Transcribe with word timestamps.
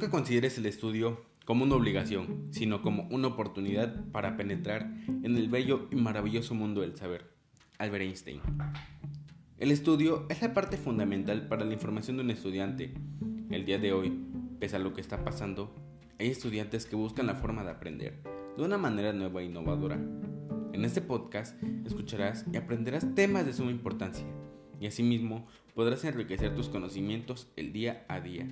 Nunca 0.00 0.12
consideres 0.12 0.56
el 0.56 0.64
estudio 0.64 1.20
como 1.44 1.64
una 1.64 1.74
obligación, 1.74 2.48
sino 2.52 2.80
como 2.80 3.06
una 3.10 3.28
oportunidad 3.28 4.02
para 4.12 4.34
penetrar 4.38 4.90
en 5.06 5.36
el 5.36 5.50
bello 5.50 5.88
y 5.90 5.96
maravilloso 5.96 6.54
mundo 6.54 6.80
del 6.80 6.96
saber. 6.96 7.30
Albert 7.76 8.04
Einstein. 8.04 8.40
El 9.58 9.70
estudio 9.70 10.24
es 10.30 10.40
la 10.40 10.54
parte 10.54 10.78
fundamental 10.78 11.48
para 11.48 11.66
la 11.66 11.74
información 11.74 12.16
de 12.16 12.22
un 12.22 12.30
estudiante. 12.30 12.94
El 13.50 13.66
día 13.66 13.78
de 13.78 13.92
hoy, 13.92 14.18
pese 14.58 14.76
a 14.76 14.78
lo 14.78 14.94
que 14.94 15.02
está 15.02 15.22
pasando, 15.22 15.70
hay 16.18 16.28
estudiantes 16.28 16.86
que 16.86 16.96
buscan 16.96 17.26
la 17.26 17.34
forma 17.34 17.62
de 17.62 17.72
aprender 17.72 18.22
de 18.56 18.64
una 18.64 18.78
manera 18.78 19.12
nueva 19.12 19.42
e 19.42 19.44
innovadora. 19.44 20.00
En 20.72 20.82
este 20.86 21.02
podcast 21.02 21.62
escucharás 21.84 22.46
y 22.50 22.56
aprenderás 22.56 23.14
temas 23.14 23.44
de 23.44 23.52
suma 23.52 23.70
importancia 23.70 24.24
y 24.80 24.86
asimismo 24.86 25.46
podrás 25.80 26.04
enriquecer 26.04 26.54
tus 26.54 26.68
conocimientos 26.68 27.50
el 27.56 27.72
día 27.72 28.04
a 28.06 28.20
día. 28.20 28.46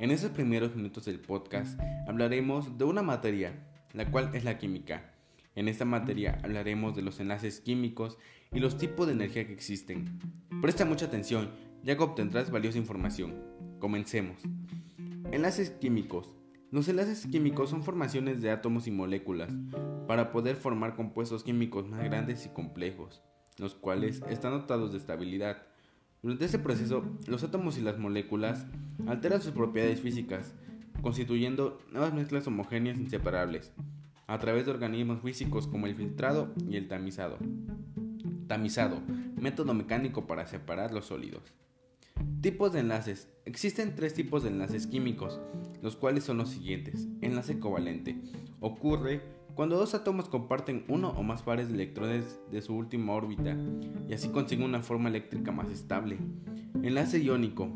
En 0.00 0.10
esos 0.10 0.30
primeros 0.30 0.74
minutos 0.74 1.04
del 1.04 1.20
podcast 1.20 1.78
hablaremos 2.08 2.78
de 2.78 2.84
una 2.84 3.02
materia, 3.02 3.68
la 3.92 4.10
cual 4.10 4.30
es 4.32 4.44
la 4.44 4.56
química. 4.56 5.12
En 5.54 5.68
esta 5.68 5.84
materia 5.84 6.40
hablaremos 6.42 6.96
de 6.96 7.02
los 7.02 7.20
enlaces 7.20 7.60
químicos 7.60 8.16
y 8.54 8.60
los 8.60 8.78
tipos 8.78 9.06
de 9.06 9.12
energía 9.12 9.46
que 9.46 9.52
existen. 9.52 10.18
Presta 10.62 10.86
mucha 10.86 11.04
atención, 11.04 11.50
ya 11.82 11.94
que 11.94 12.04
obtendrás 12.04 12.50
valiosa 12.50 12.78
información. 12.78 13.34
Comencemos. 13.78 14.40
Enlaces 15.30 15.72
químicos. 15.72 16.34
Los 16.70 16.88
enlaces 16.88 17.26
químicos 17.26 17.68
son 17.68 17.82
formaciones 17.82 18.40
de 18.40 18.50
átomos 18.50 18.86
y 18.86 18.90
moléculas 18.90 19.52
para 20.08 20.32
poder 20.32 20.56
formar 20.56 20.96
compuestos 20.96 21.44
químicos 21.44 21.86
más 21.86 22.02
grandes 22.02 22.46
y 22.46 22.48
complejos 22.48 23.20
los 23.58 23.74
cuales 23.74 24.22
están 24.28 24.52
dotados 24.52 24.92
de 24.92 24.98
estabilidad. 24.98 25.62
Durante 26.22 26.44
este 26.44 26.60
proceso, 26.60 27.02
los 27.26 27.42
átomos 27.42 27.76
y 27.78 27.80
las 27.80 27.98
moléculas 27.98 28.64
alteran 29.08 29.42
sus 29.42 29.50
propiedades 29.50 30.00
físicas, 30.00 30.54
constituyendo 31.02 31.80
nuevas 31.90 32.14
mezclas 32.14 32.46
homogéneas 32.46 32.96
inseparables, 32.96 33.72
a 34.28 34.38
través 34.38 34.64
de 34.64 34.70
organismos 34.70 35.20
físicos 35.20 35.66
como 35.66 35.88
el 35.88 35.96
filtrado 35.96 36.54
y 36.70 36.76
el 36.76 36.86
tamizado. 36.86 37.38
Tamizado, 38.46 39.02
método 39.36 39.74
mecánico 39.74 40.28
para 40.28 40.46
separar 40.46 40.92
los 40.92 41.06
sólidos. 41.06 41.42
Tipos 42.40 42.72
de 42.72 42.80
enlaces. 42.80 43.28
Existen 43.44 43.96
tres 43.96 44.14
tipos 44.14 44.44
de 44.44 44.50
enlaces 44.50 44.86
químicos, 44.86 45.40
los 45.82 45.96
cuales 45.96 46.22
son 46.22 46.38
los 46.38 46.50
siguientes. 46.50 47.08
Enlace 47.20 47.58
covalente. 47.58 48.16
Ocurre 48.60 49.22
cuando 49.54 49.76
dos 49.76 49.94
átomos 49.94 50.28
comparten 50.28 50.84
uno 50.88 51.10
o 51.10 51.22
más 51.22 51.42
pares 51.42 51.68
de 51.68 51.74
electrones 51.74 52.40
de 52.50 52.62
su 52.62 52.74
última 52.74 53.12
órbita 53.12 53.56
y 54.08 54.14
así 54.14 54.28
consiguen 54.28 54.64
una 54.64 54.82
forma 54.82 55.08
eléctrica 55.08 55.52
más 55.52 55.70
estable. 55.70 56.18
Enlace 56.82 57.18
iónico. 57.18 57.68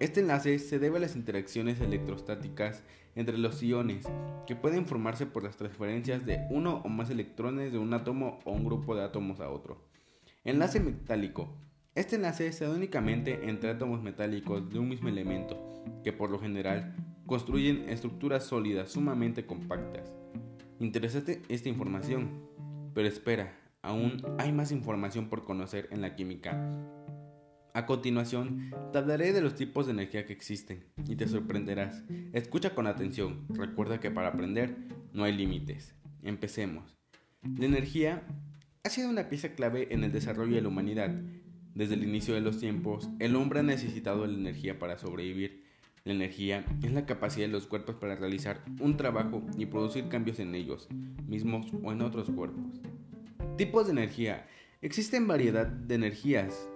Este 0.00 0.20
enlace 0.20 0.58
se 0.58 0.80
debe 0.80 0.96
a 0.96 1.00
las 1.00 1.14
interacciones 1.14 1.80
electrostáticas 1.80 2.82
entre 3.14 3.38
los 3.38 3.62
iones, 3.62 4.08
que 4.46 4.56
pueden 4.56 4.86
formarse 4.86 5.26
por 5.26 5.44
las 5.44 5.56
transferencias 5.56 6.26
de 6.26 6.46
uno 6.50 6.82
o 6.84 6.88
más 6.88 7.08
electrones 7.10 7.70
de 7.70 7.78
un 7.78 7.94
átomo 7.94 8.40
o 8.44 8.52
un 8.52 8.64
grupo 8.64 8.96
de 8.96 9.04
átomos 9.04 9.38
a 9.40 9.48
otro. 9.48 9.80
Enlace 10.44 10.80
metálico. 10.80 11.56
Este 11.94 12.16
enlace 12.16 12.52
se 12.52 12.64
da 12.64 12.72
únicamente 12.72 13.48
entre 13.48 13.70
átomos 13.70 14.02
metálicos 14.02 14.68
de 14.70 14.78
un 14.78 14.88
mismo 14.88 15.08
elemento, 15.08 15.56
que 16.02 16.12
por 16.12 16.30
lo 16.30 16.40
general 16.40 16.96
construyen 17.26 17.88
estructuras 17.88 18.44
sólidas 18.44 18.90
sumamente 18.90 19.46
compactas. 19.46 20.21
Interesante 20.82 21.42
esta 21.48 21.68
información, 21.68 22.42
pero 22.92 23.06
espera, 23.06 23.56
aún 23.82 24.20
hay 24.38 24.50
más 24.50 24.72
información 24.72 25.28
por 25.28 25.44
conocer 25.44 25.88
en 25.92 26.00
la 26.00 26.16
química. 26.16 26.60
A 27.72 27.86
continuación, 27.86 28.72
te 28.90 28.98
hablaré 28.98 29.32
de 29.32 29.42
los 29.42 29.54
tipos 29.54 29.86
de 29.86 29.92
energía 29.92 30.26
que 30.26 30.32
existen 30.32 30.84
y 31.06 31.14
te 31.14 31.28
sorprenderás. 31.28 32.02
Escucha 32.32 32.74
con 32.74 32.88
atención, 32.88 33.46
recuerda 33.50 34.00
que 34.00 34.10
para 34.10 34.30
aprender 34.30 34.76
no 35.12 35.22
hay 35.22 35.36
límites. 35.36 35.94
Empecemos. 36.24 36.98
La 37.42 37.66
energía 37.66 38.26
ha 38.82 38.88
sido 38.88 39.08
una 39.08 39.28
pieza 39.28 39.54
clave 39.54 39.94
en 39.94 40.02
el 40.02 40.10
desarrollo 40.10 40.56
de 40.56 40.62
la 40.62 40.68
humanidad. 40.68 41.14
Desde 41.76 41.94
el 41.94 42.02
inicio 42.02 42.34
de 42.34 42.40
los 42.40 42.58
tiempos, 42.58 43.08
el 43.20 43.36
hombre 43.36 43.60
ha 43.60 43.62
necesitado 43.62 44.26
la 44.26 44.34
energía 44.34 44.80
para 44.80 44.98
sobrevivir 44.98 45.61
la 46.04 46.12
energía 46.12 46.64
es 46.82 46.92
la 46.92 47.06
capacidad 47.06 47.46
de 47.46 47.52
los 47.52 47.66
cuerpos 47.66 47.94
para 47.94 48.16
realizar 48.16 48.64
un 48.80 48.96
trabajo 48.96 49.42
y 49.56 49.66
producir 49.66 50.08
cambios 50.08 50.40
en 50.40 50.54
ellos 50.54 50.88
mismos 51.28 51.66
o 51.82 51.92
en 51.92 52.02
otros 52.02 52.28
cuerpos. 52.30 52.80
Tipos 53.56 53.86
de 53.86 53.92
energía. 53.92 54.46
Existen 54.80 55.28
variedad 55.28 55.66
de 55.66 55.94
energías, 55.94 56.68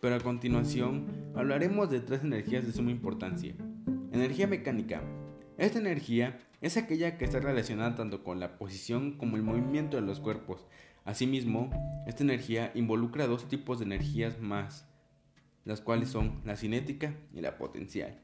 pero 0.00 0.14
a 0.14 0.20
continuación 0.20 1.06
hablaremos 1.34 1.90
de 1.90 2.00
tres 2.00 2.24
energías 2.24 2.64
de 2.64 2.72
suma 2.72 2.90
importancia. 2.90 3.54
Energía 4.12 4.46
mecánica. 4.46 5.02
Esta 5.58 5.78
energía 5.78 6.38
es 6.62 6.78
aquella 6.78 7.18
que 7.18 7.26
está 7.26 7.40
relacionada 7.40 7.94
tanto 7.94 8.24
con 8.24 8.40
la 8.40 8.56
posición 8.56 9.18
como 9.18 9.36
el 9.36 9.42
movimiento 9.42 9.98
de 9.98 10.02
los 10.02 10.20
cuerpos. 10.20 10.66
Asimismo, 11.04 11.70
esta 12.06 12.22
energía 12.22 12.72
involucra 12.74 13.26
dos 13.26 13.46
tipos 13.46 13.78
de 13.78 13.84
energías 13.84 14.40
más, 14.40 14.88
las 15.66 15.82
cuales 15.82 16.08
son 16.08 16.40
la 16.46 16.56
cinética 16.56 17.14
y 17.34 17.42
la 17.42 17.58
potencial. 17.58 18.23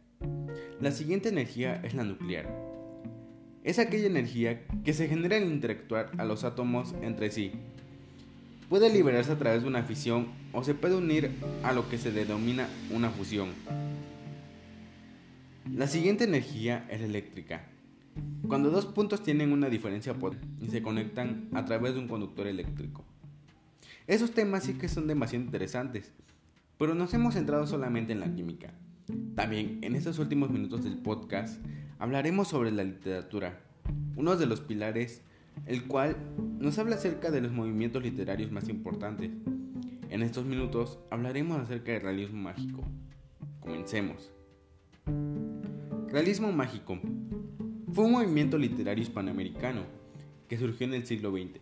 La 0.80 0.92
siguiente 0.92 1.28
energía 1.28 1.78
es 1.84 1.92
la 1.92 2.04
nuclear. 2.04 2.48
Es 3.64 3.78
aquella 3.78 4.06
energía 4.06 4.66
que 4.82 4.94
se 4.94 5.08
genera 5.08 5.36
al 5.36 5.44
interactuar 5.44 6.10
a 6.16 6.24
los 6.24 6.42
átomos 6.42 6.94
entre 7.02 7.30
sí. 7.30 7.52
Puede 8.70 8.90
liberarse 8.90 9.30
a 9.32 9.38
través 9.38 9.60
de 9.60 9.68
una 9.68 9.82
fisión 9.82 10.28
o 10.54 10.64
se 10.64 10.72
puede 10.72 10.96
unir 10.96 11.32
a 11.64 11.74
lo 11.74 11.86
que 11.90 11.98
se 11.98 12.10
denomina 12.10 12.66
una 12.90 13.10
fusión. 13.10 13.50
La 15.70 15.86
siguiente 15.86 16.24
energía 16.24 16.86
es 16.88 17.00
la 17.00 17.08
eléctrica. 17.08 17.66
Cuando 18.48 18.70
dos 18.70 18.86
puntos 18.86 19.22
tienen 19.22 19.52
una 19.52 19.68
diferencia 19.68 20.16
y 20.62 20.68
se 20.68 20.80
conectan 20.80 21.50
a 21.52 21.66
través 21.66 21.92
de 21.92 22.00
un 22.00 22.08
conductor 22.08 22.46
eléctrico. 22.46 23.04
Esos 24.06 24.30
temas 24.32 24.64
sí 24.64 24.72
que 24.78 24.88
son 24.88 25.06
demasiado 25.06 25.44
interesantes, 25.44 26.10
pero 26.78 26.94
nos 26.94 27.12
hemos 27.12 27.34
centrado 27.34 27.66
solamente 27.66 28.14
en 28.14 28.20
la 28.20 28.34
química. 28.34 28.72
También 29.34 29.78
en 29.82 29.94
estos 29.94 30.18
últimos 30.18 30.50
minutos 30.50 30.84
del 30.84 30.98
podcast 30.98 31.64
hablaremos 31.98 32.48
sobre 32.48 32.70
la 32.70 32.84
literatura, 32.84 33.60
uno 34.16 34.36
de 34.36 34.46
los 34.46 34.60
pilares, 34.60 35.22
el 35.66 35.86
cual 35.86 36.16
nos 36.58 36.78
habla 36.78 36.96
acerca 36.96 37.30
de 37.30 37.40
los 37.40 37.52
movimientos 37.52 38.02
literarios 38.02 38.52
más 38.52 38.68
importantes. 38.68 39.30
En 40.10 40.22
estos 40.22 40.44
minutos 40.44 40.98
hablaremos 41.10 41.58
acerca 41.58 41.92
del 41.92 42.02
realismo 42.02 42.42
mágico. 42.42 42.82
Comencemos. 43.60 44.30
Realismo 46.08 46.52
mágico 46.52 46.98
fue 47.92 48.04
un 48.04 48.12
movimiento 48.12 48.58
literario 48.58 49.02
hispanoamericano 49.02 49.84
que 50.48 50.58
surgió 50.58 50.86
en 50.86 50.94
el 50.94 51.06
siglo 51.06 51.30
XX, 51.30 51.60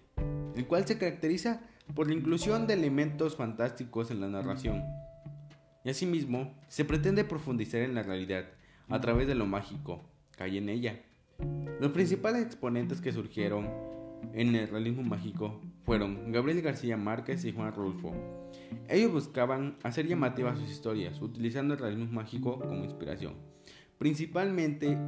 el 0.57 0.67
cual 0.67 0.87
se 0.87 0.99
caracteriza 0.99 1.61
por 1.95 2.09
la 2.09 2.15
inclusión 2.15 2.67
de 2.67 2.75
elementos 2.75 3.37
fantásticos 3.37 4.11
en 4.11 4.21
la 4.21 4.29
narración 4.29 4.83
y 5.85 5.91
asimismo 5.91 6.55
se 6.69 6.85
pretende 6.85 7.25
profundizar 7.25 7.81
en 7.81 7.95
la 7.95 8.03
realidad 8.03 8.47
a 8.89 9.01
través 9.01 9.27
de 9.27 9.35
lo 9.35 9.47
mágico 9.47 10.03
que 10.37 10.45
hay 10.45 10.59
en 10.59 10.69
ella. 10.69 11.01
Los 11.81 11.93
principales 11.93 12.45
exponentes 12.45 13.01
que 13.01 13.13
surgieron 13.13 13.69
en 14.33 14.55
el 14.55 14.69
realismo 14.69 15.03
mágico 15.03 15.61
fueron 15.85 16.33
Gabriel 16.33 16.63
García 16.63 16.97
Márquez 16.97 17.45
y 17.45 17.53
Juan 17.53 17.73
Rulfo. 17.73 18.13
Ellos 18.89 19.13
buscaban 19.13 19.77
hacer 19.83 20.07
llamativas 20.07 20.59
sus 20.59 20.71
historias 20.71 21.21
utilizando 21.21 21.75
el 21.75 21.81
realismo 21.81 22.13
mágico 22.13 22.59
como 22.59 22.85
inspiración. 22.85 23.35
Principalmente 23.99 24.99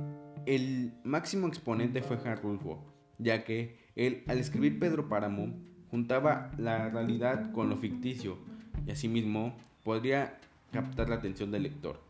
el 0.46 0.92
máximo 1.04 1.48
exponente 1.48 2.02
fue 2.02 2.16
Juan 2.16 2.36
Rulfo, 2.36 2.84
ya 3.18 3.44
que 3.44 3.78
él 3.96 4.22
al 4.26 4.38
escribir 4.38 4.78
Pedro 4.78 5.08
Páramo 5.08 5.54
juntaba 5.90 6.50
la 6.56 6.88
realidad 6.88 7.52
con 7.52 7.68
lo 7.68 7.76
ficticio 7.76 8.38
y 8.86 8.92
asimismo 8.92 9.56
podría 9.84 10.38
captar 10.70 11.08
la 11.08 11.16
atención 11.16 11.50
del 11.50 11.64
lector. 11.64 12.00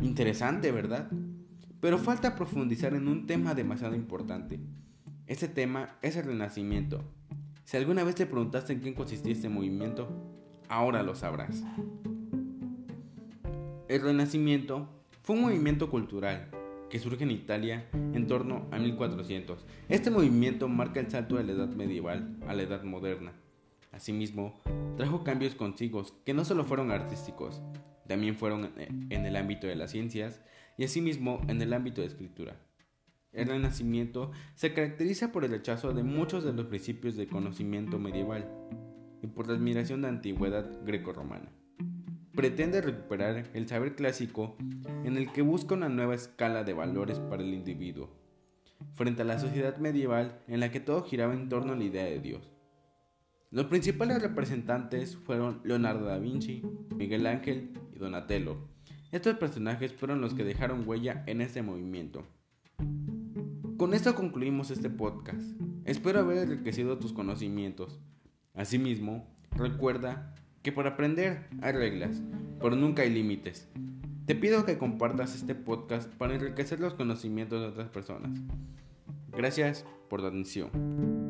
Interesante, 0.00 0.72
¿verdad? 0.72 1.10
Pero 1.80 1.98
falta 1.98 2.34
profundizar 2.34 2.94
en 2.94 3.08
un 3.08 3.26
tema 3.26 3.54
demasiado 3.54 3.94
importante. 3.94 4.60
Ese 5.26 5.48
tema 5.48 5.96
es 6.02 6.16
el 6.16 6.24
renacimiento. 6.24 7.02
Si 7.64 7.76
alguna 7.76 8.04
vez 8.04 8.14
te 8.14 8.26
preguntaste 8.26 8.72
en 8.72 8.80
qué 8.80 8.94
consistía 8.94 9.32
este 9.32 9.48
movimiento, 9.48 10.08
ahora 10.68 11.02
lo 11.02 11.14
sabrás. 11.14 11.64
El 13.88 14.02
renacimiento 14.02 14.88
fue 15.22 15.36
un 15.36 15.42
movimiento 15.42 15.90
cultural 15.90 16.50
que 16.90 16.98
surge 16.98 17.24
en 17.24 17.30
Italia 17.30 17.86
en 17.92 18.26
torno 18.26 18.66
a 18.70 18.78
1400. 18.78 19.64
Este 19.88 20.10
movimiento 20.10 20.68
marca 20.68 21.00
el 21.00 21.10
salto 21.10 21.36
de 21.36 21.44
la 21.44 21.52
edad 21.52 21.68
medieval 21.68 22.36
a 22.46 22.54
la 22.54 22.62
edad 22.62 22.84
moderna. 22.84 23.32
Asimismo, 23.96 24.52
trajo 24.98 25.24
cambios 25.24 25.54
consigo 25.54 26.04
que 26.26 26.34
no 26.34 26.44
solo 26.44 26.66
fueron 26.66 26.90
artísticos, 26.90 27.62
también 28.06 28.36
fueron 28.36 28.70
en 28.76 29.24
el 29.24 29.36
ámbito 29.36 29.66
de 29.66 29.74
las 29.74 29.90
ciencias 29.90 30.42
y 30.76 30.84
asimismo 30.84 31.40
en 31.48 31.62
el 31.62 31.72
ámbito 31.72 32.02
de 32.02 32.08
escritura. 32.08 32.60
El 33.32 33.48
Renacimiento 33.48 34.32
se 34.54 34.74
caracteriza 34.74 35.32
por 35.32 35.46
el 35.46 35.50
rechazo 35.50 35.94
de 35.94 36.02
muchos 36.02 36.44
de 36.44 36.52
los 36.52 36.66
principios 36.66 37.16
de 37.16 37.26
conocimiento 37.26 37.98
medieval 37.98 38.46
y 39.22 39.28
por 39.28 39.48
la 39.48 39.54
admiración 39.54 40.02
de 40.02 40.08
la 40.08 40.14
antigüedad 40.14 40.70
greco-romana. 40.84 41.50
pretende 42.34 42.82
recuperar 42.82 43.48
el 43.54 43.66
saber 43.66 43.96
clásico 43.96 44.58
en 45.04 45.16
el 45.16 45.32
que 45.32 45.40
busca 45.40 45.74
una 45.74 45.88
nueva 45.88 46.14
escala 46.14 46.64
de 46.64 46.74
valores 46.74 47.18
para 47.18 47.42
el 47.42 47.54
individuo, 47.54 48.10
frente 48.92 49.22
a 49.22 49.24
la 49.24 49.38
sociedad 49.38 49.78
medieval 49.78 50.42
en 50.48 50.60
la 50.60 50.70
que 50.70 50.80
todo 50.80 51.02
giraba 51.02 51.32
en 51.32 51.48
torno 51.48 51.72
a 51.72 51.76
la 51.76 51.84
idea 51.84 52.04
de 52.04 52.20
Dios. 52.20 52.55
Los 53.50 53.66
principales 53.66 54.20
representantes 54.20 55.16
fueron 55.16 55.60
Leonardo 55.62 56.06
da 56.06 56.18
Vinci, 56.18 56.62
Miguel 56.96 57.26
Ángel 57.26 57.70
y 57.94 57.98
Donatello. 57.98 58.56
Estos 59.12 59.36
personajes 59.36 59.92
fueron 59.92 60.20
los 60.20 60.34
que 60.34 60.42
dejaron 60.42 60.82
huella 60.86 61.22
en 61.26 61.40
este 61.40 61.62
movimiento. 61.62 62.24
Con 63.76 63.94
esto 63.94 64.16
concluimos 64.16 64.72
este 64.72 64.90
podcast. 64.90 65.46
Espero 65.84 66.20
haber 66.20 66.38
enriquecido 66.38 66.98
tus 66.98 67.12
conocimientos. 67.12 68.00
Asimismo, 68.52 69.32
recuerda 69.52 70.34
que 70.62 70.72
por 70.72 70.88
aprender 70.88 71.46
hay 71.62 71.72
reglas, 71.72 72.20
pero 72.58 72.74
nunca 72.74 73.02
hay 73.02 73.10
límites. 73.10 73.68
Te 74.26 74.34
pido 74.34 74.64
que 74.64 74.76
compartas 74.76 75.36
este 75.36 75.54
podcast 75.54 76.12
para 76.14 76.34
enriquecer 76.34 76.80
los 76.80 76.94
conocimientos 76.94 77.60
de 77.60 77.68
otras 77.68 77.90
personas. 77.90 78.36
Gracias 79.30 79.86
por 80.08 80.20
tu 80.20 80.26
atención. 80.26 81.25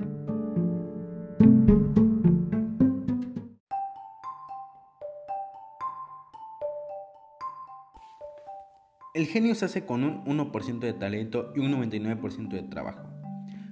El 9.17 9.29
genio 9.29 9.55
se 9.55 9.65
hace 9.65 9.87
con 9.87 10.05
un 10.05 10.27
1% 10.27 10.79
de 10.79 10.93
talento 10.93 11.51
y 11.57 11.61
un 11.61 11.73
99% 11.73 12.51
de 12.51 12.65
trabajo. 12.65 13.09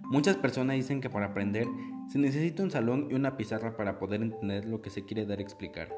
Muchas 0.05 0.37
personas 0.37 0.77
dicen 0.77 1.03
que 1.03 1.11
para 1.11 1.27
aprender 1.27 1.67
se 2.09 2.19
necesita 2.19 2.63
un 2.63 2.71
salón 2.71 3.09
y 3.11 3.15
una 3.15 3.37
pizarra 3.37 3.77
para 3.77 3.99
poder 3.99 4.23
entender 4.23 4.65
lo 4.65 4.81
que 4.81 4.89
se 4.89 5.05
quiere 5.05 5.27
dar 5.27 5.41
a 5.41 5.43
explicar. 5.43 5.95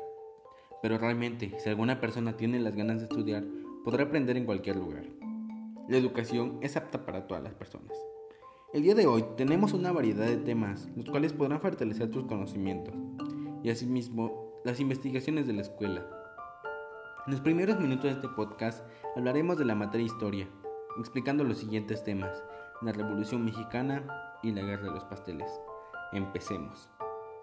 Pero 0.82 0.98
realmente, 0.98 1.54
si 1.60 1.68
alguna 1.68 2.00
persona 2.00 2.36
tiene 2.36 2.58
las 2.58 2.74
ganas 2.74 2.98
de 2.98 3.04
estudiar, 3.04 3.44
podrá 3.84 4.06
aprender 4.06 4.36
en 4.36 4.46
cualquier 4.46 4.74
lugar. 4.74 5.04
La 5.88 5.96
educación 5.96 6.58
es 6.60 6.76
apta 6.76 7.06
para 7.06 7.28
todas 7.28 7.44
las 7.44 7.54
personas. 7.54 7.92
El 8.74 8.82
día 8.82 8.96
de 8.96 9.06
hoy 9.06 9.24
tenemos 9.36 9.74
una 9.74 9.92
variedad 9.92 10.26
de 10.26 10.38
temas, 10.38 10.88
los 10.96 11.08
cuales 11.08 11.32
podrán 11.32 11.60
fortalecer 11.60 12.10
tus 12.10 12.24
conocimientos, 12.24 12.96
y 13.62 13.70
asimismo 13.70 14.60
las 14.64 14.80
investigaciones 14.80 15.46
de 15.46 15.52
la 15.52 15.62
escuela. 15.62 16.15
En 17.26 17.32
los 17.32 17.40
primeros 17.40 17.80
minutos 17.80 18.04
de 18.04 18.10
este 18.10 18.28
podcast 18.28 18.86
hablaremos 19.16 19.58
de 19.58 19.64
la 19.64 19.74
materia 19.74 20.06
historia, 20.06 20.48
explicando 20.96 21.42
los 21.42 21.58
siguientes 21.58 22.04
temas, 22.04 22.44
la 22.82 22.92
Revolución 22.92 23.44
Mexicana 23.44 24.06
y 24.44 24.52
la 24.52 24.62
Guerra 24.62 24.84
de 24.84 24.92
los 24.92 25.04
Pasteles. 25.06 25.50
Empecemos. 26.12 26.88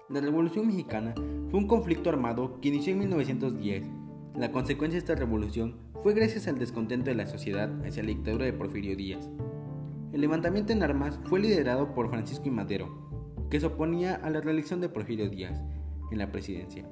La 0.08 0.22
Revolución 0.22 0.68
Mexicana 0.68 1.14
fue 1.52 1.60
un 1.60 1.68
conflicto 1.68 2.10
armado 2.10 2.62
que 2.62 2.70
inició 2.70 2.94
en 2.94 3.00
1910. 3.00 3.92
La 4.38 4.54
consecuencia 4.54 4.96
de 4.96 5.00
esta 5.00 5.16
revolución 5.16 5.76
fue 6.02 6.14
gracias 6.14 6.48
al 6.48 6.60
descontento 6.60 7.10
de 7.10 7.16
la 7.16 7.28
sociedad 7.28 7.70
hacia 7.86 8.04
la 8.04 8.10
dictadura 8.10 8.46
de 8.46 8.54
Porfirio 8.54 8.96
Díaz. 8.96 9.30
El 10.14 10.22
levantamiento 10.22 10.72
en 10.72 10.84
armas 10.84 11.20
fue 11.26 11.42
liderado 11.42 11.94
por 11.94 12.10
Francisco 12.10 12.48
I. 12.48 12.52
Madero, 12.52 12.88
que 13.50 13.60
se 13.60 13.66
oponía 13.66 14.16
a 14.16 14.30
la 14.30 14.40
reelección 14.40 14.80
de 14.80 14.88
Porfirio 14.88 15.30
Díaz 15.30 15.62
en 16.10 16.20
la 16.20 16.32
presidencia. 16.32 16.88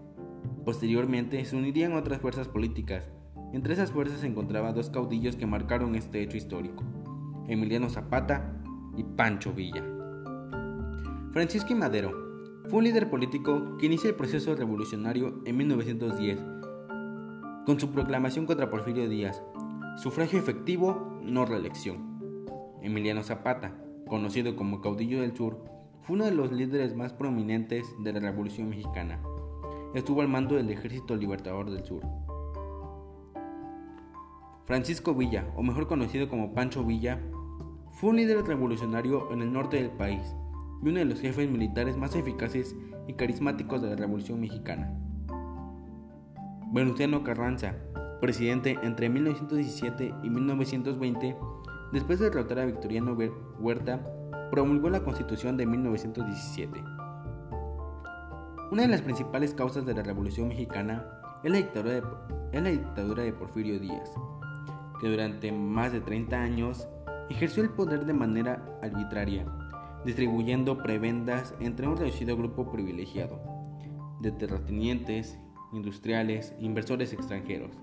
Posteriormente 0.65 1.43
se 1.45 1.55
unirían 1.55 1.93
otras 1.93 2.21
fuerzas 2.21 2.47
políticas. 2.47 3.09
Entre 3.53 3.73
esas 3.73 3.91
fuerzas 3.91 4.19
se 4.19 4.27
encontraban 4.27 4.75
dos 4.75 4.89
caudillos 4.89 5.35
que 5.35 5.45
marcaron 5.45 5.95
este 5.95 6.21
hecho 6.21 6.37
histórico, 6.37 6.83
Emiliano 7.47 7.89
Zapata 7.89 8.61
y 8.95 9.03
Pancho 9.03 9.53
Villa. 9.53 9.83
Francisco. 11.33 11.73
Madero 11.75 12.11
fue 12.69 12.79
un 12.79 12.83
líder 12.83 13.09
político 13.09 13.77
que 13.77 13.87
inicia 13.87 14.09
el 14.09 14.15
proceso 14.15 14.55
revolucionario 14.55 15.41
en 15.45 15.57
1910 15.57 16.39
con 17.65 17.79
su 17.79 17.91
proclamación 17.91 18.45
contra 18.45 18.69
Porfirio 18.69 19.07
Díaz, 19.07 19.41
sufragio 19.97 20.39
efectivo, 20.39 21.19
no 21.21 21.45
reelección. 21.45 22.43
Emiliano 22.81 23.23
Zapata, 23.23 23.77
conocido 24.07 24.55
como 24.55 24.81
caudillo 24.81 25.21
del 25.21 25.35
sur, 25.35 25.63
fue 26.01 26.15
uno 26.15 26.25
de 26.25 26.31
los 26.31 26.51
líderes 26.51 26.95
más 26.95 27.13
prominentes 27.13 27.85
de 28.03 28.13
la 28.13 28.19
Revolución 28.19 28.69
Mexicana. 28.69 29.21
Estuvo 29.93 30.21
al 30.21 30.29
mando 30.29 30.55
del 30.55 30.69
Ejército 30.69 31.15
Libertador 31.17 31.69
del 31.69 31.83
Sur. 31.83 32.03
Francisco 34.65 35.13
Villa, 35.13 35.51
o 35.57 35.63
mejor 35.63 35.88
conocido 35.88 36.29
como 36.29 36.53
Pancho 36.53 36.85
Villa, 36.85 37.19
fue 37.91 38.11
un 38.11 38.15
líder 38.15 38.45
revolucionario 38.45 39.31
en 39.33 39.41
el 39.41 39.51
norte 39.51 39.77
del 39.77 39.91
país 39.91 40.21
y 40.81 40.88
uno 40.88 40.99
de 40.99 41.05
los 41.05 41.19
jefes 41.19 41.49
militares 41.49 41.97
más 41.97 42.15
eficaces 42.15 42.73
y 43.07 43.13
carismáticos 43.13 43.81
de 43.81 43.89
la 43.89 43.97
Revolución 43.97 44.39
Mexicana. 44.39 44.97
Venustiano 46.71 47.21
Carranza, 47.23 47.75
presidente 48.21 48.79
entre 48.83 49.09
1917 49.09 50.13
y 50.23 50.29
1920, 50.29 51.35
después 51.91 52.19
de 52.19 52.29
derrotar 52.29 52.59
a 52.59 52.65
Victoriano 52.65 53.17
Huerta, 53.59 54.07
promulgó 54.51 54.89
la 54.89 55.03
Constitución 55.03 55.57
de 55.57 55.65
1917. 55.65 56.81
Una 58.71 58.83
de 58.83 58.88
las 58.88 59.01
principales 59.01 59.53
causas 59.53 59.85
de 59.85 59.94
la 59.94 60.01
Revolución 60.01 60.47
Mexicana 60.47 61.06
es 61.44 61.51
la 61.51 61.57
dictadura 61.57 63.23
de, 63.23 63.33
Porfirio 63.33 63.77
Díaz, 63.81 64.09
que 65.01 65.09
durante 65.09 65.51
más 65.51 65.91
de 65.91 66.00
30 66.00 66.41
años 66.41 66.88
ejerció 67.29 67.63
el 67.63 67.71
poder 67.71 68.06
de 68.06 68.13
manera 68.13 68.63
arbitraria, 68.81 69.45
distribuyendo 70.06 70.77
prebendas 70.77 71.53
entre 71.59 71.85
un 71.85 71.97
reducido 71.97 72.38
grupo 72.38 72.71
privilegiado 72.71 73.41
de 74.21 74.31
terratenientes, 74.31 75.38
industriales 75.74 76.56
inversores 76.62 77.12
extranjeros. 77.12 77.75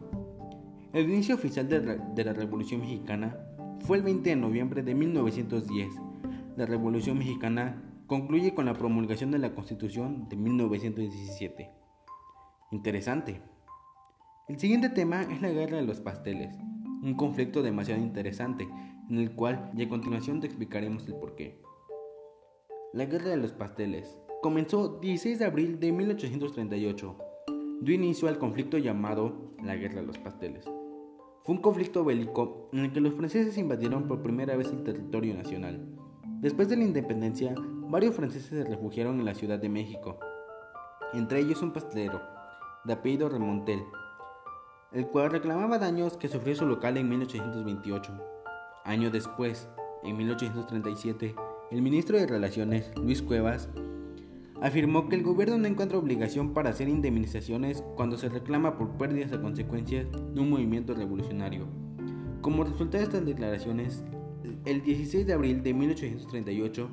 El 0.94 1.10
inicio 1.10 1.34
oficial 1.34 1.68
de, 1.68 1.80
de 2.14 2.24
la 2.24 2.32
Revolución 2.32 2.80
Mexicana 2.80 3.36
fue 3.80 3.98
el 3.98 4.04
20 4.04 4.30
de 4.30 4.36
noviembre 4.36 4.82
de 4.82 4.94
1910. 4.94 5.90
La 6.56 6.64
Revolución 6.64 7.18
Mexicana 7.18 7.87
concluye 8.08 8.54
con 8.54 8.64
la 8.64 8.72
promulgación 8.72 9.30
de 9.30 9.38
la 9.38 9.54
Constitución 9.54 10.30
de 10.30 10.36
1917. 10.36 11.70
Interesante. 12.72 13.42
El 14.48 14.58
siguiente 14.58 14.88
tema 14.88 15.22
es 15.22 15.42
la 15.42 15.50
Guerra 15.50 15.76
de 15.76 15.82
los 15.82 16.00
Pasteles, 16.00 16.56
un 17.02 17.14
conflicto 17.14 17.62
demasiado 17.62 18.00
interesante 18.00 18.66
en 19.10 19.18
el 19.18 19.32
cual 19.32 19.70
y 19.76 19.82
a 19.82 19.88
continuación 19.90 20.40
te 20.40 20.46
explicaremos 20.46 21.06
el 21.06 21.16
porqué. 21.16 21.60
La 22.94 23.04
Guerra 23.04 23.28
de 23.28 23.36
los 23.36 23.52
Pasteles 23.52 24.18
comenzó 24.40 24.98
16 25.00 25.38
de 25.38 25.44
abril 25.44 25.78
de 25.78 25.92
1838. 25.92 27.18
Dio 27.82 27.94
inicio 27.94 28.28
al 28.28 28.38
conflicto 28.38 28.78
llamado 28.78 29.52
la 29.62 29.76
Guerra 29.76 30.00
de 30.00 30.06
los 30.06 30.16
Pasteles. 30.16 30.64
Fue 31.44 31.54
un 31.54 31.60
conflicto 31.60 32.04
bélico 32.06 32.70
en 32.72 32.80
el 32.86 32.92
que 32.92 33.02
los 33.02 33.12
franceses 33.12 33.58
invadieron 33.58 34.08
por 34.08 34.22
primera 34.22 34.56
vez 34.56 34.72
el 34.72 34.82
territorio 34.82 35.34
nacional. 35.34 36.07
Después 36.40 36.68
de 36.68 36.76
la 36.76 36.84
independencia, 36.84 37.52
varios 37.88 38.14
franceses 38.14 38.50
se 38.50 38.64
refugiaron 38.64 39.18
en 39.18 39.24
la 39.24 39.34
Ciudad 39.34 39.58
de 39.58 39.68
México, 39.68 40.20
entre 41.12 41.40
ellos 41.40 41.62
un 41.62 41.72
pastelero, 41.72 42.22
de 42.84 42.92
apellido 42.92 43.28
Remontel, 43.28 43.82
el 44.92 45.08
cual 45.08 45.32
reclamaba 45.32 45.80
daños 45.80 46.16
que 46.16 46.28
sufrió 46.28 46.54
su 46.54 46.64
local 46.66 46.96
en 46.96 47.08
1828. 47.08 48.12
Año 48.84 49.10
después, 49.10 49.68
en 50.04 50.16
1837, 50.16 51.34
el 51.72 51.82
ministro 51.82 52.16
de 52.16 52.28
Relaciones, 52.28 52.92
Luis 52.96 53.20
Cuevas, 53.20 53.68
afirmó 54.62 55.08
que 55.08 55.16
el 55.16 55.24
gobierno 55.24 55.58
no 55.58 55.66
encuentra 55.66 55.98
obligación 55.98 56.54
para 56.54 56.70
hacer 56.70 56.88
indemnizaciones 56.88 57.82
cuando 57.96 58.16
se 58.16 58.28
reclama 58.28 58.78
por 58.78 58.96
pérdidas 58.96 59.32
a 59.32 59.42
consecuencias 59.42 60.06
de 60.12 60.40
un 60.40 60.50
movimiento 60.50 60.94
revolucionario. 60.94 61.66
Como 62.42 62.62
resultado 62.62 62.98
de 62.98 63.04
estas 63.04 63.26
declaraciones, 63.26 64.04
el 64.64 64.82
16 64.82 65.26
de 65.26 65.32
abril 65.32 65.62
de 65.62 65.74
1838, 65.74 66.88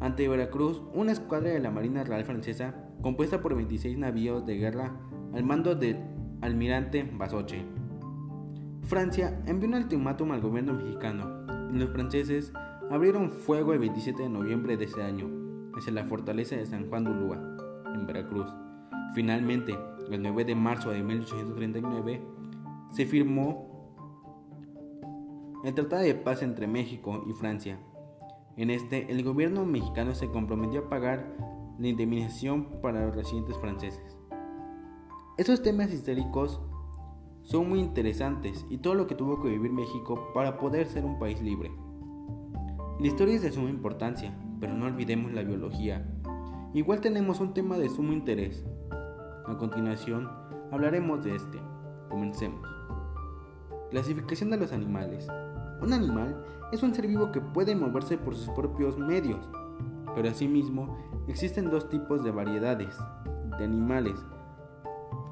ante 0.00 0.28
Veracruz, 0.28 0.82
una 0.94 1.12
escuadra 1.12 1.50
de 1.50 1.60
la 1.60 1.70
Marina 1.70 2.04
Real 2.04 2.24
Francesa, 2.24 2.74
compuesta 3.02 3.40
por 3.40 3.54
26 3.54 3.98
navíos 3.98 4.46
de 4.46 4.56
guerra 4.56 4.96
al 5.32 5.44
mando 5.44 5.74
del 5.74 5.98
almirante 6.40 7.08
Basoche, 7.16 7.64
Francia 8.92 9.40
envió 9.46 9.68
un 9.68 9.76
ultimátum 9.76 10.32
al 10.32 10.40
gobierno 10.40 10.74
mexicano 10.74 11.46
y 11.72 11.78
los 11.78 11.90
franceses 11.90 12.52
abrieron 12.90 13.30
fuego 13.30 13.72
el 13.72 13.78
27 13.78 14.24
de 14.24 14.28
noviembre 14.28 14.76
de 14.76 14.84
ese 14.84 15.02
año 15.02 15.30
hacia 15.74 15.92
la 15.92 16.04
fortaleza 16.04 16.56
de 16.56 16.66
San 16.66 16.88
Juan 16.88 17.04
de 17.04 17.10
Ulúa, 17.10 17.38
en 17.94 18.06
Veracruz. 18.06 18.52
Finalmente, 19.14 19.78
el 20.10 20.20
9 20.20 20.44
de 20.44 20.54
marzo 20.54 20.90
de 20.90 21.02
1839, 21.02 22.20
se 22.90 23.06
firmó 23.06 23.71
el 25.64 25.74
Tratado 25.74 26.02
de 26.02 26.14
Paz 26.16 26.42
entre 26.42 26.66
México 26.66 27.24
y 27.28 27.32
Francia. 27.34 27.78
En 28.56 28.70
este, 28.70 29.10
el 29.12 29.22
gobierno 29.22 29.64
mexicano 29.64 30.14
se 30.14 30.28
comprometió 30.28 30.80
a 30.80 30.88
pagar 30.88 31.36
la 31.78 31.88
indemnización 31.88 32.80
para 32.82 33.06
los 33.06 33.14
residentes 33.14 33.56
franceses. 33.58 34.18
Esos 35.38 35.62
temas 35.62 35.92
históricos 35.92 36.60
son 37.42 37.68
muy 37.68 37.80
interesantes 37.80 38.66
y 38.70 38.78
todo 38.78 38.94
lo 38.94 39.06
que 39.06 39.14
tuvo 39.14 39.40
que 39.40 39.48
vivir 39.48 39.72
México 39.72 40.32
para 40.34 40.58
poder 40.58 40.86
ser 40.86 41.04
un 41.04 41.18
país 41.18 41.40
libre. 41.40 41.70
La 42.98 43.06
historia 43.06 43.36
es 43.36 43.42
de 43.42 43.52
suma 43.52 43.70
importancia, 43.70 44.36
pero 44.60 44.74
no 44.74 44.86
olvidemos 44.86 45.32
la 45.32 45.42
biología. 45.42 46.04
Igual 46.74 47.00
tenemos 47.00 47.40
un 47.40 47.54
tema 47.54 47.78
de 47.78 47.88
sumo 47.88 48.12
interés. 48.12 48.64
A 49.46 49.56
continuación, 49.58 50.28
hablaremos 50.72 51.24
de 51.24 51.36
este. 51.36 51.58
Comencemos. 52.10 52.68
Clasificación 53.90 54.50
de 54.50 54.56
los 54.56 54.72
animales. 54.72 55.28
Un 55.82 55.92
animal 55.92 56.36
es 56.70 56.84
un 56.84 56.94
ser 56.94 57.08
vivo 57.08 57.32
que 57.32 57.40
puede 57.40 57.74
moverse 57.74 58.16
por 58.16 58.36
sus 58.36 58.48
propios 58.50 58.96
medios, 58.96 59.40
pero 60.14 60.28
asimismo 60.28 60.96
existen 61.26 61.70
dos 61.70 61.88
tipos 61.88 62.22
de 62.22 62.30
variedades 62.30 62.96
de 63.58 63.64
animales, 63.64 64.14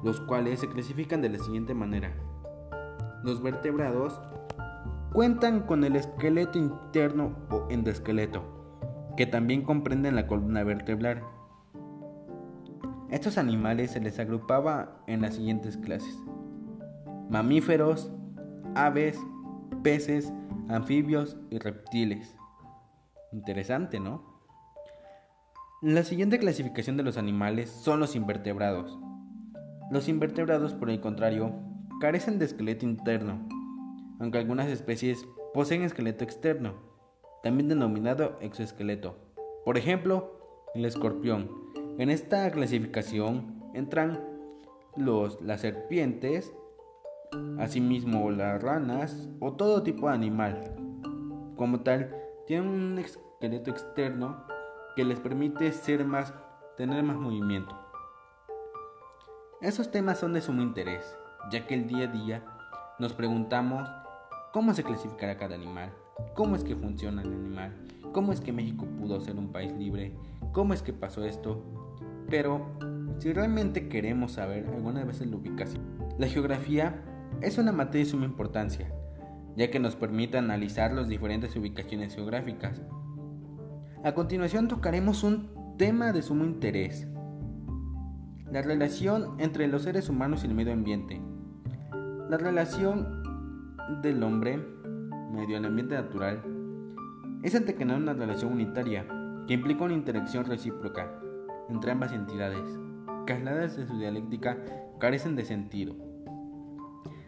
los 0.03 0.19
cuales 0.19 0.59
se 0.59 0.67
clasifican 0.67 1.21
de 1.21 1.29
la 1.29 1.39
siguiente 1.39 1.73
manera. 1.73 2.13
Los 3.23 3.41
vertebrados 3.41 4.19
cuentan 5.13 5.61
con 5.61 5.85
el 5.85 5.95
esqueleto 5.95 6.59
interno 6.59 7.33
o 7.49 7.67
endoesqueleto, 7.69 8.43
que 9.15 9.25
también 9.25 9.61
comprenden 9.61 10.15
la 10.15 10.27
columna 10.27 10.63
vertebral. 10.63 11.23
Estos 13.09 13.37
animales 13.37 13.91
se 13.91 14.01
les 14.01 14.19
agrupaba 14.19 15.01
en 15.07 15.21
las 15.21 15.35
siguientes 15.35 15.77
clases. 15.77 16.17
Mamíferos, 17.29 18.11
aves, 18.75 19.17
peces, 19.83 20.33
anfibios 20.71 21.37
y 21.49 21.59
reptiles. 21.59 22.35
Interesante, 23.31 23.99
¿no? 23.99 24.31
La 25.81 26.03
siguiente 26.03 26.37
clasificación 26.37 26.97
de 26.97 27.03
los 27.03 27.17
animales 27.17 27.69
son 27.69 27.99
los 27.99 28.15
invertebrados. 28.15 28.99
Los 29.89 30.07
invertebrados, 30.07 30.73
por 30.73 30.89
el 30.89 31.01
contrario, 31.01 31.53
carecen 31.99 32.39
de 32.39 32.45
esqueleto 32.45 32.85
interno, 32.85 33.47
aunque 34.19 34.37
algunas 34.37 34.67
especies 34.67 35.25
poseen 35.53 35.81
esqueleto 35.81 36.23
externo, 36.23 36.75
también 37.43 37.67
denominado 37.67 38.37
exoesqueleto. 38.41 39.17
Por 39.65 39.77
ejemplo, 39.77 40.39
el 40.75 40.85
escorpión. 40.85 41.49
En 41.97 42.09
esta 42.09 42.49
clasificación 42.51 43.61
entran 43.73 44.23
los, 44.95 45.41
las 45.41 45.61
serpientes, 45.61 46.53
asimismo 47.59 48.29
las 48.31 48.61
ranas 48.61 49.29
o 49.39 49.53
todo 49.53 49.83
tipo 49.83 50.07
de 50.07 50.15
animal. 50.15 50.75
Como 51.55 51.81
tal, 51.81 52.15
tienen 52.47 52.67
un 52.67 52.97
esqueleto 52.99 53.71
externo 53.71 54.43
que 54.95 55.05
les 55.05 55.19
permite 55.19 55.71
ser 55.71 56.05
más, 56.05 56.33
tener 56.75 57.03
más 57.03 57.17
movimiento. 57.17 57.77
Esos 59.61 59.91
temas 59.91 60.19
son 60.19 60.33
de 60.33 60.41
sumo 60.41 60.61
interés, 60.61 61.15
ya 61.51 61.67
que 61.67 61.75
el 61.75 61.87
día 61.87 62.05
a 62.05 62.11
día 62.11 62.43
nos 62.99 63.13
preguntamos 63.13 63.87
cómo 64.51 64.73
se 64.73 64.83
clasificará 64.83 65.37
cada 65.37 65.55
animal, 65.55 65.93
cómo 66.33 66.55
es 66.55 66.63
que 66.63 66.75
funciona 66.75 67.21
el 67.21 67.31
animal, 67.31 67.75
cómo 68.11 68.33
es 68.33 68.41
que 68.41 68.51
México 68.51 68.85
pudo 68.99 69.21
ser 69.21 69.35
un 69.35 69.51
país 69.51 69.71
libre, 69.73 70.15
cómo 70.51 70.73
es 70.73 70.81
que 70.81 70.93
pasó 70.93 71.23
esto. 71.23 71.63
Pero 72.29 72.65
si 73.19 73.31
realmente 73.33 73.87
queremos 73.87 74.33
saber 74.33 74.67
algunas 74.67 75.05
veces 75.05 75.27
la 75.27 75.37
ubicación, 75.37 75.83
la 76.17 76.27
geografía 76.27 77.03
es 77.39 77.57
una 77.57 77.71
materia 77.71 78.05
de 78.05 78.11
suma 78.11 78.25
importancia, 78.25 78.91
ya 79.55 79.71
que 79.71 79.79
nos 79.79 79.95
permite 79.95 80.37
analizar 80.37 80.91
las 80.91 81.07
diferentes 81.07 81.55
ubicaciones 81.55 82.15
geográficas. 82.15 82.81
A 84.03 84.13
continuación 84.13 84.67
tocaremos 84.67 85.23
un 85.23 85.75
tema 85.77 86.11
de 86.11 86.21
sumo 86.21 86.43
interés, 86.43 87.07
la 88.51 88.61
relación 88.61 89.39
entre 89.39 89.67
los 89.67 89.83
seres 89.83 90.09
humanos 90.09 90.43
y 90.43 90.47
el 90.47 90.53
medio 90.53 90.73
ambiente. 90.73 91.21
La 92.29 92.37
relación 92.37 93.23
del 94.01 94.21
hombre 94.23 94.59
medio 95.31 95.57
ambiente 95.57 95.95
natural 95.95 96.43
es 97.43 97.55
ante 97.55 97.75
que 97.75 97.85
no 97.85 97.95
una 97.95 98.13
relación 98.13 98.51
unitaria 98.51 99.07
que 99.47 99.53
implica 99.53 99.85
una 99.85 99.93
interacción 99.93 100.45
recíproca 100.45 101.11
entre 101.69 101.91
ambas 101.91 102.11
entidades, 102.11 102.77
que 103.25 103.33
aisladas 103.33 103.77
de 103.77 103.87
su 103.87 103.97
dialéctica 103.97 104.57
carecen 104.99 105.35
de 105.35 105.45
sentido. 105.45 105.95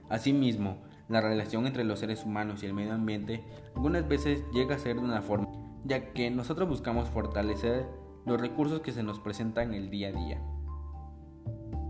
Asimismo, 0.10 0.77
la 1.10 1.22
relación 1.22 1.67
entre 1.67 1.83
los 1.83 2.00
seres 2.00 2.24
humanos 2.25 2.63
y 2.63 2.65
el 2.65 2.74
medio 2.74 2.93
ambiente 2.93 3.43
algunas 3.75 4.07
veces 4.07 4.43
llega 4.53 4.75
a 4.75 4.79
ser 4.79 4.95
de 4.95 5.03
una 5.03 5.22
forma, 5.22 5.48
ya 5.83 6.13
que 6.13 6.29
nosotros 6.31 6.69
buscamos 6.69 7.10
fortalecer 7.10 7.88
los 8.25 8.39
recursos 8.39 8.81
que 8.81 8.91
se 8.91 9.03
nos 9.03 9.19
presentan 9.19 9.74
el 9.74 9.89
día 9.89 10.10
a 10.10 10.12
día. 10.12 10.41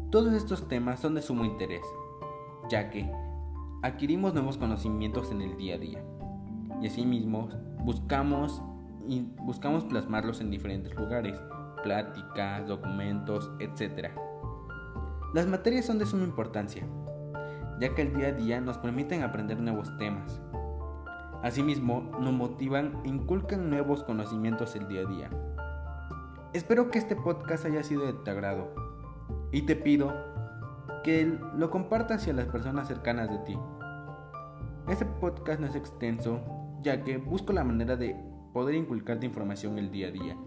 Todos 0.10 0.34
estos 0.34 0.68
temas 0.68 1.00
son 1.00 1.16
de 1.16 1.22
sumo 1.22 1.46
interés, 1.46 1.86
ya 2.70 2.90
que 2.90 3.12
adquirimos 3.82 4.34
nuevos 4.34 4.58
conocimientos 4.58 5.32
en 5.32 5.42
el 5.42 5.58
día 5.58 5.76
a 5.76 5.80
día 5.80 6.04
y 6.82 6.88
asimismo 6.88 7.50
buscamos, 7.80 8.62
y 9.08 9.22
buscamos 9.42 9.86
plasmarlos 9.86 10.42
en 10.42 10.52
diferentes 10.52 10.94
lugares, 10.96 11.40
pláticas, 11.84 12.68
documentos, 12.68 13.52
etc. 13.60 14.10
Las 15.34 15.48
materias 15.48 15.86
son 15.86 16.00
de 16.00 16.06
suma 16.06 16.24
importancia, 16.24 16.88
ya 17.80 17.94
que 17.94 18.04
el 18.04 18.14
día 18.14 18.28
a 18.28 18.32
día 18.32 18.62
nos 18.62 18.78
permiten 18.78 19.24
aprender 19.24 19.60
nuevos 19.60 19.96
temas. 19.98 20.42
Asimismo, 21.42 22.10
nos 22.20 22.34
motivan 22.34 23.02
e 23.04 23.10
inculcan 23.10 23.70
nuevos 23.70 24.04
conocimientos 24.04 24.76
el 24.76 24.88
día 24.88 25.02
a 25.02 25.06
día. 25.06 25.30
Espero 26.54 26.90
que 26.90 27.00
este 27.00 27.16
podcast 27.16 27.66
haya 27.66 27.84
sido 27.84 28.06
de 28.06 28.14
tu 28.14 28.32
agrado 28.32 28.74
y 29.52 29.64
te 29.64 29.76
pido 29.76 30.14
que 31.04 31.38
lo 31.56 31.70
compartas 31.70 32.22
hacia 32.22 32.34
las 32.34 32.46
personas 32.46 32.88
cercanas 32.88 33.30
de 33.30 33.40
ti. 33.40 33.60
Este 34.88 35.06
podcast 35.06 35.60
no 35.60 35.68
es 35.68 35.76
extenso, 35.76 36.40
ya 36.82 37.04
que 37.04 37.18
busco 37.18 37.54
la 37.54 37.64
manera 37.64 37.96
de 37.96 38.16
poder 38.54 38.76
inculcarte 38.76 39.26
información 39.26 39.78
el 39.78 39.92
día 39.92 40.08
a 40.08 40.12
día 40.12 40.38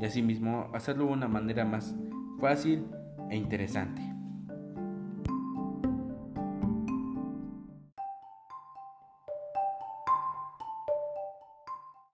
y 0.00 0.04
asimismo 0.04 0.70
hacerlo 0.74 1.06
de 1.06 1.12
una 1.12 1.28
manera 1.28 1.64
más 1.64 1.94
fácil 2.40 2.86
e 3.30 3.36
interesante. 3.36 4.17